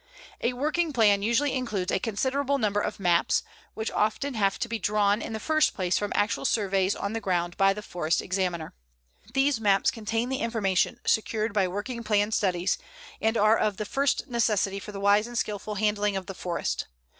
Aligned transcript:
A 0.41 0.53
working 0.53 0.93
plan 0.93 1.21
usually 1.21 1.53
includes 1.53 1.91
a 1.91 1.99
considerable 1.99 2.57
number 2.57 2.79
of 2.81 2.99
maps, 2.99 3.43
which 3.75 3.91
often 3.91 4.33
have 4.33 4.57
to 4.57 4.67
be 4.67 4.79
drawn 4.79 5.21
in 5.21 5.31
the 5.33 5.39
first 5.39 5.75
place 5.75 5.99
from 5.99 6.11
actual 6.15 6.43
surveys 6.43 6.95
on 6.95 7.13
the 7.13 7.21
ground 7.21 7.55
by 7.55 7.71
the 7.71 7.83
Forest 7.83 8.19
Examiner. 8.19 8.73
These 9.35 9.61
maps 9.61 9.91
contain 9.91 10.29
the 10.29 10.39
information 10.41 10.99
secured 11.05 11.53
by 11.53 11.67
working 11.67 12.03
plan 12.03 12.31
studies, 12.31 12.79
and 13.21 13.37
are 13.37 13.55
of 13.57 13.77
the 13.77 13.85
first 13.85 14.27
necessity 14.27 14.79
for 14.79 14.91
the 14.91 14.99
wise 14.99 15.27
and 15.27 15.37
skilful 15.37 15.75
handling 15.75 16.15
of 16.17 16.25
the 16.25 16.33
forest. 16.33 16.87